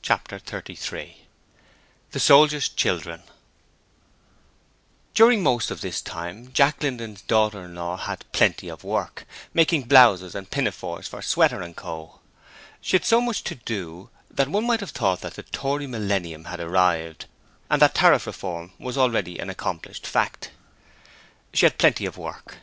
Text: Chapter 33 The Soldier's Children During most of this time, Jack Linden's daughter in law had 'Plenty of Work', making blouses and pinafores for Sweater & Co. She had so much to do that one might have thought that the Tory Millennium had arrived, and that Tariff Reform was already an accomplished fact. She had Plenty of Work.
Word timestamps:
Chapter 0.00 0.38
33 0.38 1.24
The 2.12 2.20
Soldier's 2.20 2.68
Children 2.68 3.24
During 5.12 5.42
most 5.42 5.72
of 5.72 5.80
this 5.80 6.00
time, 6.00 6.52
Jack 6.52 6.84
Linden's 6.84 7.22
daughter 7.22 7.64
in 7.64 7.74
law 7.74 7.96
had 7.96 8.24
'Plenty 8.30 8.68
of 8.68 8.84
Work', 8.84 9.26
making 9.52 9.88
blouses 9.88 10.36
and 10.36 10.48
pinafores 10.48 11.08
for 11.08 11.20
Sweater 11.20 11.68
& 11.74 11.74
Co. 11.76 12.20
She 12.80 12.94
had 12.96 13.04
so 13.04 13.20
much 13.20 13.42
to 13.42 13.56
do 13.56 14.08
that 14.30 14.46
one 14.46 14.68
might 14.68 14.78
have 14.78 14.90
thought 14.92 15.20
that 15.22 15.34
the 15.34 15.42
Tory 15.42 15.88
Millennium 15.88 16.44
had 16.44 16.60
arrived, 16.60 17.24
and 17.68 17.82
that 17.82 17.96
Tariff 17.96 18.28
Reform 18.28 18.70
was 18.78 18.96
already 18.96 19.40
an 19.40 19.50
accomplished 19.50 20.06
fact. 20.06 20.52
She 21.52 21.66
had 21.66 21.76
Plenty 21.76 22.06
of 22.06 22.16
Work. 22.16 22.58